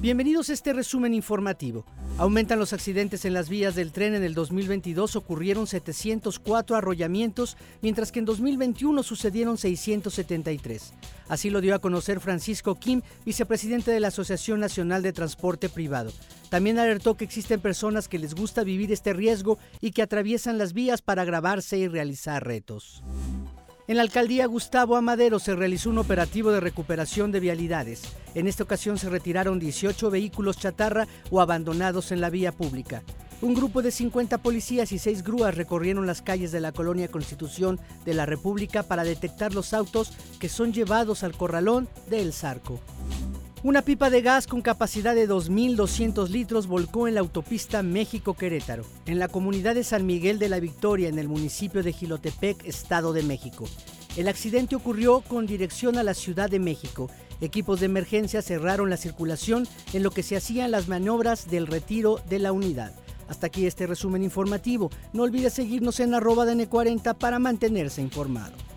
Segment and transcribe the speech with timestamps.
[0.00, 1.84] Bienvenidos a este resumen informativo.
[2.16, 4.14] Aumentan los accidentes en las vías del tren.
[4.14, 10.94] En el 2022 ocurrieron 704 arrollamientos, mientras que en 2021 sucedieron 673.
[11.28, 16.12] Así lo dio a conocer Francisco Kim, vicepresidente de la Asociación Nacional de Transporte Privado.
[16.48, 20.72] También alertó que existen personas que les gusta vivir este riesgo y que atraviesan las
[20.72, 23.02] vías para grabarse y realizar retos.
[23.90, 28.02] En la alcaldía Gustavo Amadero se realizó un operativo de recuperación de vialidades.
[28.36, 33.02] En esta ocasión se retiraron 18 vehículos chatarra o abandonados en la vía pública.
[33.42, 37.80] Un grupo de 50 policías y 6 grúas recorrieron las calles de la colonia Constitución
[38.04, 42.78] de la República para detectar los autos que son llevados al corralón de El Zarco.
[43.62, 49.18] Una pipa de gas con capacidad de 2.200 litros volcó en la autopista México-Querétaro, en
[49.18, 53.22] la comunidad de San Miguel de la Victoria, en el municipio de Gilotepec, Estado de
[53.22, 53.66] México.
[54.16, 57.10] El accidente ocurrió con dirección a la Ciudad de México.
[57.42, 62.18] Equipos de emergencia cerraron la circulación en lo que se hacían las maniobras del retiro
[62.30, 62.94] de la unidad.
[63.28, 64.90] Hasta aquí este resumen informativo.
[65.12, 68.69] No olvide seguirnos en arroba DN40 para mantenerse informado.